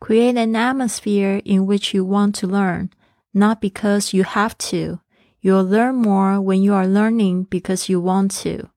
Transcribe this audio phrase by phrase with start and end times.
[0.00, 2.90] Create an atmosphere in which you want to learn,
[3.32, 5.00] not because you have to.
[5.40, 8.68] You'll learn more when you are learning because you want to.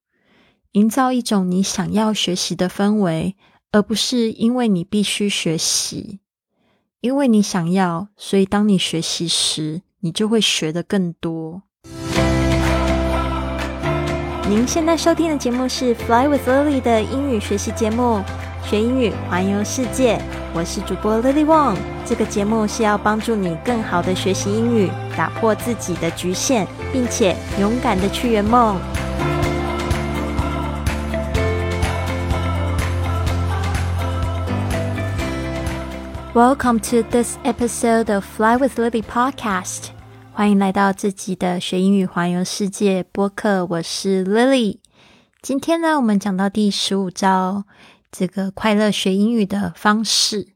[0.74, 3.36] 营造一种你想要学习的氛围，
[3.72, 6.20] 而不是因为你必须学习。
[7.02, 11.64] 因为你想要，所以当你学习时，你就会学得更多。
[14.48, 18.24] 您现在收听的节目是《Fly with Lily》的英语学习节目，
[18.65, 20.19] 学英语环游世界。
[20.55, 21.77] 我是主播 Lily Wong。
[22.07, 28.81] 这个节目是要帮助你更好的学习英语，打破自己的局限，并且勇敢的去圆梦。
[36.33, 39.89] Welcome to this episode of Fly with Lily podcast.
[40.33, 44.79] 欢迎来到自己的学英语环游世界播客，我是 Lily。
[45.43, 47.65] 今天呢，我们讲到第十五招，
[48.17, 50.47] 这个快乐学英语的方式。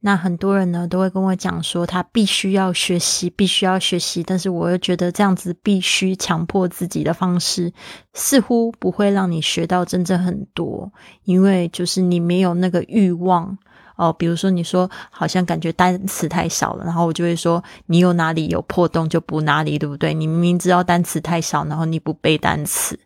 [0.00, 4.22] 那很多人呢都会跟我讲说，他必须要学习，必须要学习。
[4.22, 7.70] 但是我又觉得这样子必须强迫自己的方式，
[8.14, 10.90] 似乎不会让你学到真正很多，
[11.24, 13.58] 因为就是你没有那个欲望。
[13.94, 20.14] 哦，比如说你说好像感觉单词太少了，然后我就会说你有哪里有破洞就补哪里，对不对？
[20.14, 22.98] 你明明知道单词太少，然后你不背单词，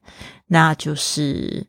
[0.46, 1.66] 那就是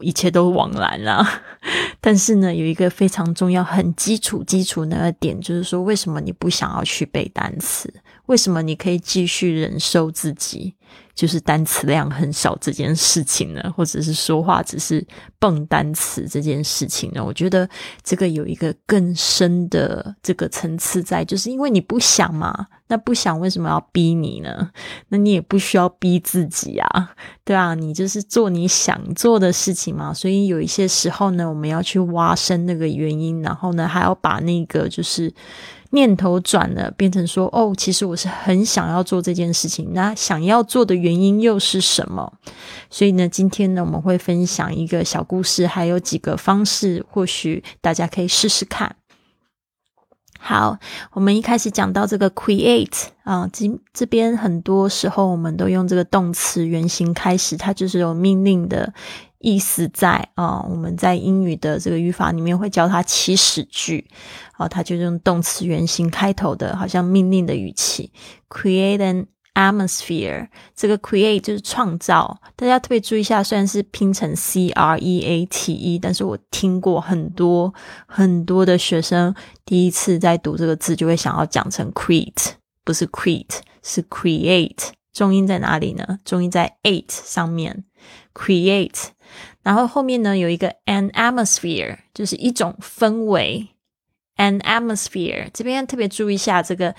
[0.00, 1.26] 一切都枉然了。
[2.00, 7.92] 但是呢，有一个非常重要、很基础、基础那个点，就是说为什么你不想要去背单词？
[8.26, 10.74] 为什么你可以继续忍受自己？
[11.20, 15.06] 就是单词量很少这件事情呢，或者是说话只是
[15.38, 17.22] 蹦单词这件事情呢？
[17.22, 17.68] 我觉得
[18.02, 24.70] 这个有一个更深的这个层次在，就是因为你不想嘛，那不想为什么要逼你呢？
[25.08, 27.10] 那你也不需要逼自己啊，
[27.44, 30.14] 对啊，你就是做你想做的事情嘛。
[30.14, 35.30] 所以有一些时候呢，我们要去挖深那个原因，然后呢，还要把那个就是。
[35.92, 39.90] 念头转了，变成说：“哦，其实我是很想要做这件事情。
[39.92, 42.32] 那想要做的原因又是什么？”
[42.88, 48.96] 所以呢，今天呢，我们会分享一个小故事，还有几个方式，或许大家可以试试看。
[50.38, 50.78] 好，
[51.12, 58.94] 我们一开始讲到这个 create 啊，这这边很多时候我们都用这个动词原形开始，它就是有命令的。
[59.40, 64.06] 意思在啊，我们在英语的这个语法里面会教它起始句，
[64.52, 68.12] 啊，它就用动词原形开头的，好像命令的语气。
[68.50, 77.72] Create an atmosphere，这个 create 就是创造，大家特别注意一下，虽然是拼成 c r e a t e，但是我听过很多
[78.06, 79.34] 很多的学生
[79.64, 82.50] 第一次在读这个字就会想要讲成 create，
[82.84, 86.18] 不是 create，是 create，重音在哪里呢？
[86.26, 87.84] 重音在 eight 上面
[88.34, 89.12] ，create。
[89.62, 93.68] 然后后面呢有一个 an atmosphere，就是一种氛围。
[94.36, 96.94] an atmosphere 这边特别注意一下，这个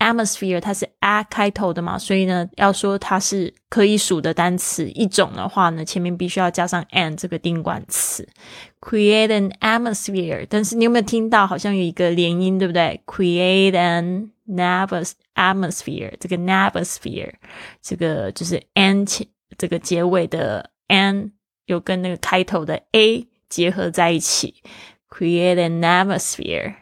[0.00, 8.28] atmosphere 它是 a 开头的嘛，所以呢要说它是可以数的单词一种的话呢，前面必须要加上 an 这个定冠词。
[8.80, 17.34] create an atmosphere，但是你有没有听到好像有一个连音，对不对？create an nervous atmosphere，这个 atmosphere
[17.80, 19.06] 这个就是 an
[19.56, 21.30] 这个结尾的 n。
[21.70, 24.56] 又跟那个开头的 a 结合在一起
[25.08, 26.74] ，create an atmosphere。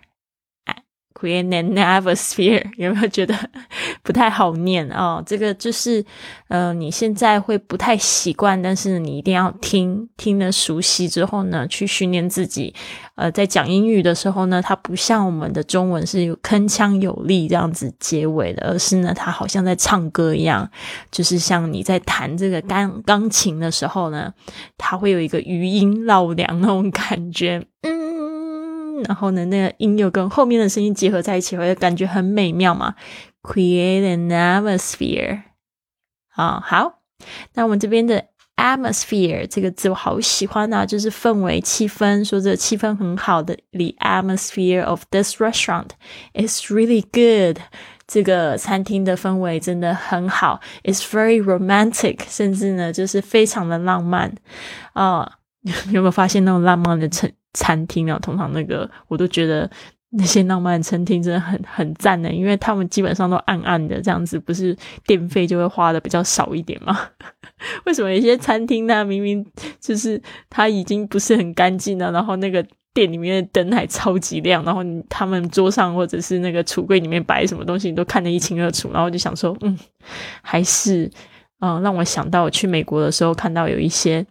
[1.20, 3.34] Create an atmosphere， 有没有觉得
[4.04, 5.20] 不太好念啊？
[5.26, 6.04] 这个就是，
[6.46, 12.72] 呃，你现在会不太习惯，但是你一定要听听的熟悉之后呢，去训练自己。
[13.16, 20.70] 呃，在讲英语的时候呢，它不像我们的中文是有铿锵有力这样子结尾的，而是呢，它好像在唱歌一样，
[21.10, 24.32] 就是像你在弹这个钢钢琴的时候呢，
[24.76, 27.97] 它会有一个余音绕梁那种感觉，嗯。
[29.04, 32.94] 然后呢，那个音又跟后面的声音结合在一起，会感觉很美妙嘛。
[33.42, 35.42] Create an atmosphere
[36.34, 37.00] 啊，好，
[37.54, 38.25] 那我们这边的
[38.56, 43.56] atmosphere 这个字我好喜欢啊，就是氛围、气氛，说这气氛很好的。
[43.72, 45.90] The atmosphere of this restaurant
[46.34, 47.62] is really good。
[48.06, 54.34] 这个餐厅的氛围真的很好，is very romantic，甚至呢就是非常的浪漫
[54.94, 55.34] 啊。
[55.90, 58.18] 有没有发现那种浪漫的成餐厅啊？
[58.20, 59.70] 通常那个我都觉得
[60.10, 66.98] 那些浪漫餐厅真的很很赞的，因为他们基本上都暗暗的这样子，不是电费就会花的比较少一点吗？
[67.84, 69.04] 为什么有些餐厅呢？
[69.04, 69.44] 明明
[69.80, 72.64] 就是它已经不是很干净了，然后那个
[72.94, 79.78] 店里面的灯还超级亮，然后他们桌上或者是那个橱柜里面摆什么东西，你都看得一清二楚，然后就想说，嗯，
[80.40, 81.10] 还是
[81.60, 84.26] 嗯，让我想到我去美国的时候看到有一些。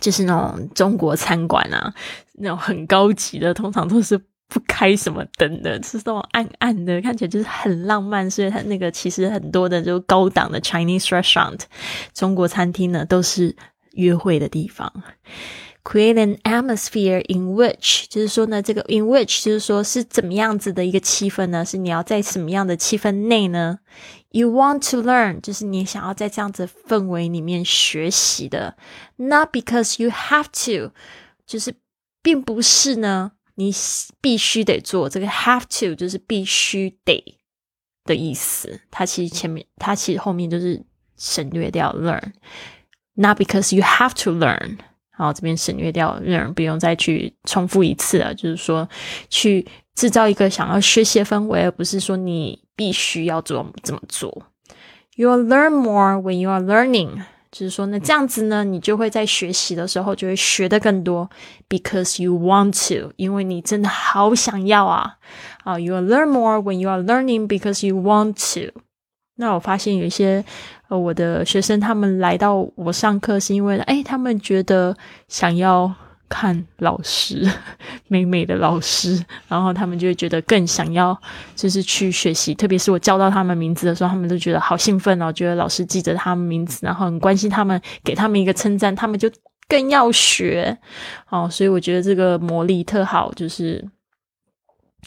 [0.00, 1.92] 就是那种中国餐馆啊，
[2.34, 4.18] 那种很高级的，通常都是
[4.48, 8.30] 不开什么灯的，是那种暗暗的，看起来就是很浪漫。
[8.30, 11.60] 所以它那个其实很多的就高档的 Chinese restaurant
[12.12, 13.54] 中国餐厅呢，都是
[13.92, 14.92] 约会的地方。
[15.83, 21.63] Create an atmosphere in which 就是说呢，这个 in which 就是说是怎么样子的一个气氛呢？
[21.63, 23.79] 是你要在什么样的气氛内呢？
[24.31, 28.75] You want to learn 就是你想要在这样子氛围里面学习的，
[29.15, 30.91] not because you have to
[31.45, 31.73] 就是
[32.21, 33.73] 并不是呢，你
[34.19, 37.37] 必须得做这个 have to 就是必须得
[38.03, 38.81] 的意思。
[38.91, 40.83] 它其实前面它其实后面就是
[41.15, 44.79] 省略掉 learn，not because you have to learn。
[45.18, 48.34] 然后这边省略掉，让人不用再去重复一次了。
[48.34, 48.88] 就是说，
[49.28, 54.46] 去制造一个想要学习的氛围，而不是说你必须要做这么做。
[55.14, 57.10] You learn more when you are learning，
[57.50, 61.28] 就是说呢，这样子呢，你就会在学习的时候就会学的更多
[61.68, 65.18] ，because you want to，因为你真的好想要啊
[65.64, 68.80] 啊 you'll learn more when you are learning because you want to。
[69.36, 70.44] 那我发现有一些。
[70.98, 74.96] 我的学生他们来到我上课是因为，哎，他们觉得
[75.28, 75.92] 想要
[76.28, 77.50] 看老师
[78.08, 81.16] 美美的老师，然后他们就会觉得更想要，
[81.54, 82.54] 就是去学习。
[82.54, 89.30] 特别是我叫到他们名字的时候，他们都觉得好兴奋哦，觉得老师记着他们名字，然后很关心他们，给他们一个称赞，他们就
[89.68, 90.76] 更要学。
[91.28, 93.84] 哦，所以我觉得这个魔力特好，就是。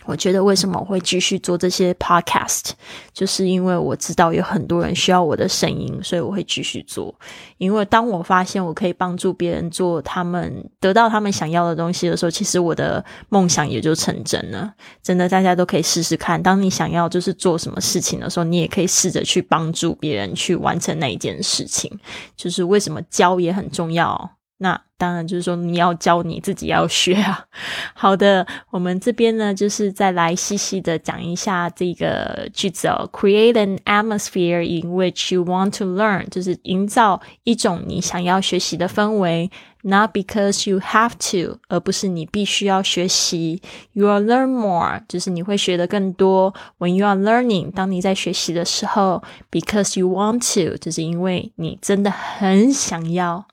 [0.05, 2.71] 我觉得为什么我会继续做这些 podcast，
[3.13, 7.13] 就是因为我知道有很多人需要我的声音，所以我会继续做。
[7.57, 14.73] 因为当我发现我可以帮助别人做他们得到他们想要的东西的时候，其实我的梦想也就成真了。
[15.01, 16.41] 真的，大家都可以试试看。
[16.41, 21.91] 当你想要就是做什么事情的时候，你也可以试着去帮助别人去完成那一件事情。
[22.35, 24.31] 就是为什么教也很重要。
[24.57, 27.45] 那当然就是说，你要教你自己要学啊。
[27.93, 33.09] 好的，我们这边呢，就是再来细细的讲一下这个句子哦。
[33.11, 39.51] Create an atmosphere in which you want to learn，就是营造一种你想要学习的氛围。
[39.81, 43.61] Not because you have to，而不是你必须要学习。
[43.91, 46.55] You will learn more，就是你会学的更多。
[46.79, 53.45] When you are learning，当你在学习的时候，because you want to，就是因为你真的很想要。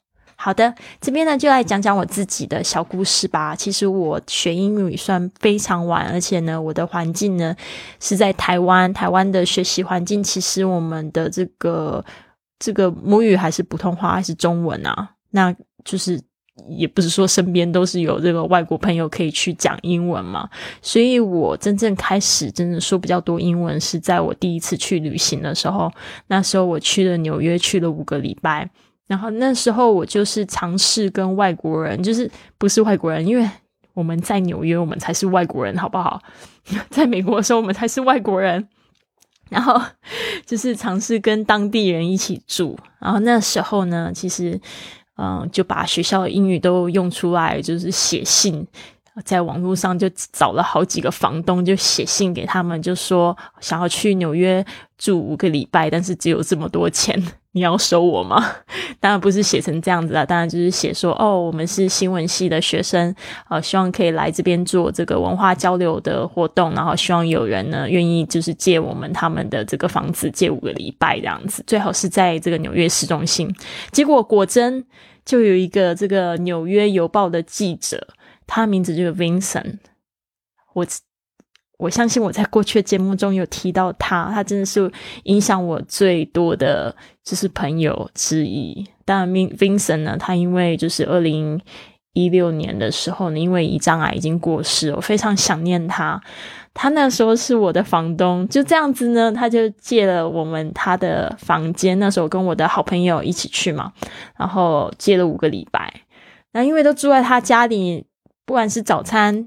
[0.44, 3.54] 好的，这边呢就来讲讲我自己的小故事吧。
[3.54, 7.54] 其实我学英语算非常晚，而且呢，我的环境呢
[8.00, 8.92] 是在台湾。
[8.92, 12.04] 台湾的学习环境，其实我们的这个
[12.58, 15.10] 这个母语还是普通话还是中文啊？
[15.30, 15.54] 那
[15.84, 16.20] 就是
[16.68, 20.50] 也不是说身边都是有这个外国朋友可以去讲英文嘛。
[20.80, 25.88] 所以我真正开始真的说比较多英文，是在我第一次去旅行的时候。
[26.26, 28.68] 那时候我去了纽约，去了五个礼拜。
[29.12, 33.46] 然后那时候我就是尝试跟外国人，就是不是外国人，因为
[33.92, 36.18] 我们在纽约，我们才是外国人，好不好？
[36.88, 38.66] 在美国的时候，我们才是外国人。
[39.50, 39.78] 然后
[40.46, 42.74] 就是尝试跟当地人一起住。
[42.98, 44.58] 然后那时候呢，其实
[45.18, 48.66] 嗯，就把学校的英语都用出来，就是写信。
[49.26, 54.64] 在网络上就找了好几个房东，就写信给他们，就说想要去纽约
[54.96, 58.56] 住五个礼拜，但是只有这么多钱，你要收我吗？
[59.00, 63.14] 当然不是写成这样子啊，当然就是写说哦，我们是新闻系的学生，
[63.48, 73.54] 呃，希望可以来这边做这个文化交流的活动，然后希望有人呢愿意就是借我们他们的这个房子借五个礼拜这样子，最好是在这个纽约市中心。
[73.90, 74.84] 结果果真
[75.24, 78.08] 就有一个这个纽约邮报的记者。
[78.44, 79.78] 他名字就是 Vincent，
[80.74, 80.84] 我
[81.82, 84.88] 我相信我在过去的节目中有提到他，他真的是
[85.24, 88.86] 影响我最多的就是朋友之一。
[89.04, 91.60] 当然，Vincent 呢，他因为就是二零
[92.12, 96.22] 一六年的时候呢，因为胰脏癌已经过世，我非常想念他。
[96.72, 101.98] 他那时候是我的房东，就这样子呢，他就借了我们他的房间。
[101.98, 103.92] 那时候跟我的好朋友一起去嘛，
[104.38, 105.92] 然后借了五个礼拜。
[106.52, 108.06] 那因为都住在他家里。
[108.44, 109.46] 不管是早餐，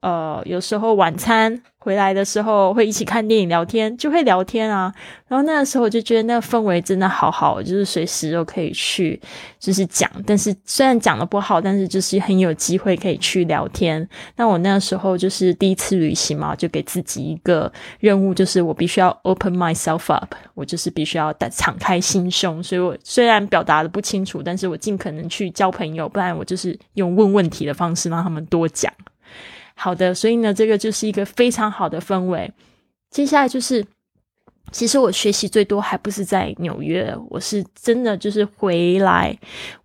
[0.00, 4.92] 呃，有时候晚餐回来的时候会一起看电影聊天，就会聊天啊。
[5.26, 9.20] 然后那个时候我就觉得那个氛围真的好好，就是随时都可以去，
[9.58, 10.08] 就是讲。
[10.26, 14.06] 但是虽然讲的不好，但是就是很有机会可以去聊天。
[14.36, 22.62] 那我那个时候就是第一次旅行嘛，就给自己一个任务，就是我必须要 open myself up，我就是必须要敞开心胸。
[22.62, 28.92] 所以我虽然表达的不清楚，但是我尽可能去交朋友，不然我就是用问问题的方式让他们多讲。
[29.82, 32.48] 好的，所以呢，这个就是一个非常好的氛围。
[33.10, 33.84] 接下来就是
[34.70, 39.36] 其实我学习最多还不是在纽约，我是真的就是回来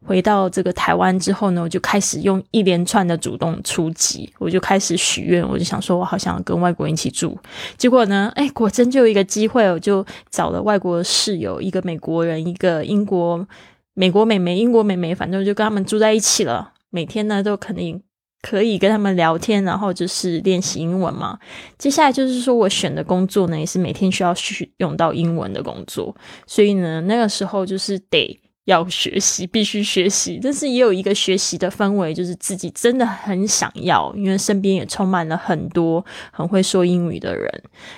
[0.05, 7.35] 回到这个台湾之后呢，我就开始用一连串的主动出击，我就开始许愿，我就想说我好想跟外国人一起住。
[7.75, 13.47] 结果呢，哎，果真就有一个机会，我就找了外国室友，一个美国人，一个英国
[13.95, 16.73] 美国美眉，英国美眉，反正就跟他们住在一起了。
[16.91, 18.03] 每天呢都肯定。
[18.49, 21.37] 可以跟他们聊天，然后就是练习英文嘛。
[21.77, 30.39] 接下来就是说我选的工作呢，也是每天需要去用到英文的工作，所以呢，那个时候就是得要学习，必须学习。
[30.43, 37.49] 但是也有一个学习的氛围，就是自己真的很想要，因为身边也充满了很多很会说英语的人。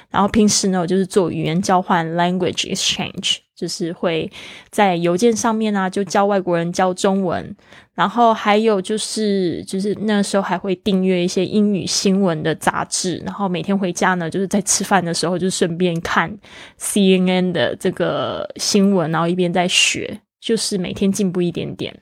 [0.10, 4.32] 然后平时呢，我就是做语言交换 （language exchange），就是会
[4.70, 7.56] 在邮件上面啊，就教外国人教中文。
[7.96, 16.34] 然后还有就是，就是那时候还会订阅一些英语新闻的杂志，然后每天回家呢，就是在吃饭的时候就顺便看
[16.80, 22.00] CNN 的这个新闻，然后一边在学，就是每天进步一点点。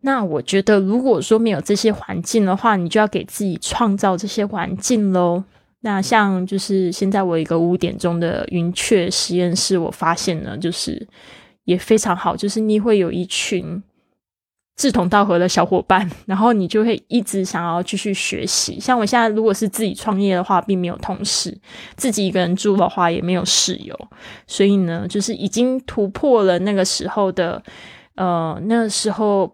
[0.00, 5.44] 那我觉得，如果说没有这些环境的话，你就要给自己创造这些环境喽。
[5.80, 11.06] 那像就是现在我一个五点钟的云雀实验室，我发现呢，就是
[11.64, 13.82] 也非常好，就是你会有一群。
[14.76, 18.78] 志同道合的小伙伴， 然后你就会一直想要继续学习。
[18.78, 21.50] 像我现在如果是自己创业的话，并没有同事；
[21.96, 23.98] 自己一个人住的话，也没有室友。
[24.46, 27.62] 所以呢，就是已经突破了那个时候的，
[28.16, 29.50] 呃，那个时候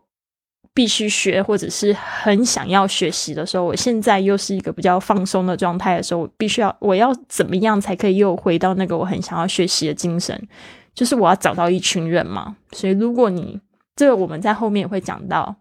[0.75, 3.62] 必须学或者是很想要学习的时候。
[3.62, 10.49] 我现在又是一个比较放松的状态的时候，我必须要我要怎么样才可以又回到那个我很想要学习的精神？
[10.93, 12.57] 就是我要找到一群人嘛。
[12.73, 13.61] 所以如果你
[13.97, 15.57] 这个我们在后面会讲到。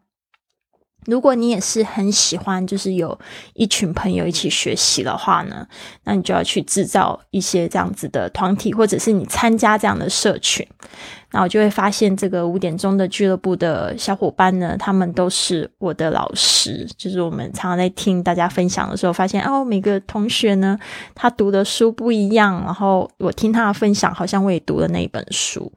[1.07, 3.17] 如果你也是很喜欢，就是有
[3.55, 5.65] 一群朋友一起学习的话呢，
[6.03, 10.63] 那你就要去制造一些这样子的团体，或者是你参加这样的社群。
[11.31, 16.87] 那我就会发现，这个五点钟的俱乐部的小伙伴呢，他们都是我的老师。
[16.95, 20.77] 就是我们常常在听大家分享的时候，发现哦，每个同学呢，
[21.15, 25.73] 他读的书不一样，然后我听他的分享，好像我也读了那一本书。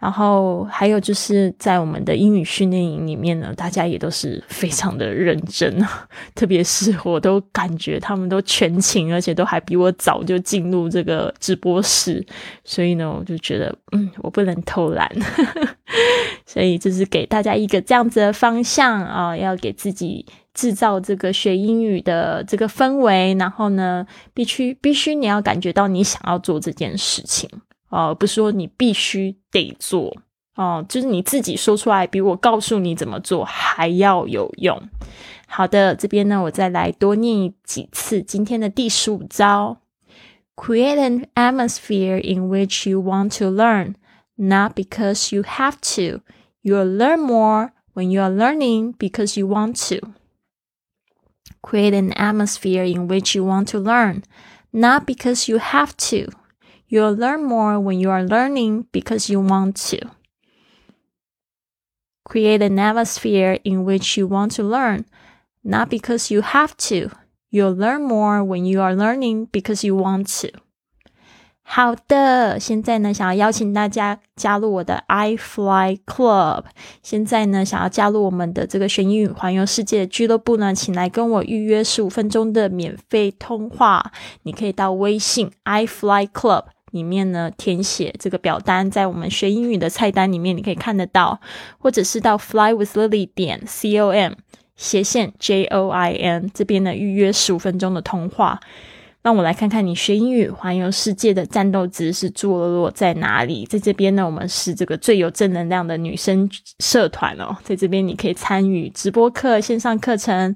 [0.00, 5.84] 然后还有就是在我们的英语训练营里面呢，大家也都是非常的认真，
[6.34, 12.24] 特别是我都感觉他们都全勤，而且都还比我早就进入这个直播室，
[12.64, 15.10] 所以呢，我就觉得嗯，我不能偷懒，
[16.46, 20.24] 所以就是给大家一个这样子的方向啊，要给自己
[20.54, 27.50] 制造这个学英语的这个氛围，然后呢，必须必须你要感觉到你想要做这件事情。
[27.89, 30.15] 哦，不是说你必须得做
[30.55, 34.81] 哦，就是你自己说出来，比我告诉你怎么做还要有用。
[35.47, 39.77] 好的，这边呢，我再来多念几次今天的第十五招：
[40.55, 43.95] Create an atmosphere in which you want to learn,
[44.35, 46.21] not because you have to.
[46.61, 50.09] You'll learn more when you are learning because you want to.
[51.61, 54.23] Create an atmosphere in which you want to learn,
[54.71, 56.29] not because you have to.
[56.87, 60.09] You'll learn more when you are learning because you want to.
[62.23, 65.05] Create an atmosphere in which you want to learn,
[65.63, 67.09] not because you have to.
[67.49, 70.59] You'll learn more when you are learning because you want to.
[71.65, 76.65] 好的，现在呢，想要邀请大家加入我的 iFly Club。
[77.01, 84.11] 现在呢，想要加入我们的这个学英语环游世界俱乐部呢，请来跟我预约十五分钟的免费通话。
[84.43, 86.65] 你可以到微信 iFly Club。
[86.90, 91.40] 里面呢，填写这个表单，在我们学英语的菜单里面，你可以看得到，
[91.78, 94.32] 或者是到 flywithlily 点 com
[94.76, 98.60] 斜线 j o i n 这边呢预约十五分钟的通话。
[99.20, 103.66] 让我来看看你学英语环游世界的战斗值是坐落在哪里。
[103.66, 110.54] 在这边呢，我们是这个最有正能量的女生社团哦，在这边你可以参与直播课、线上课程。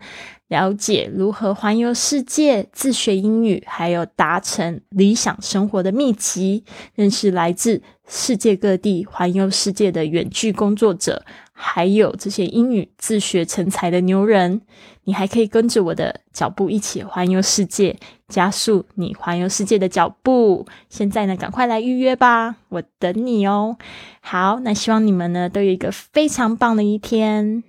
[0.53, 6.63] 了解如何环游世界、自学英语，还有达成理想生活的秘籍，
[6.95, 14.61] 认识来自世界各地环游世界的远距工作者，还有这些英语自学成才的牛人。
[15.05, 17.97] 你还可以跟着我的脚步一起环游世界，
[18.29, 20.67] 加速你环游世界的脚步。
[20.91, 23.79] 现在呢，赶快来预约吧，我等你哦。
[24.21, 27.65] 好，那希望你们呢都有一个非常棒的一天。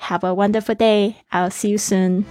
[0.00, 1.16] Have a wonderful day.
[1.30, 2.26] I'll see you soon.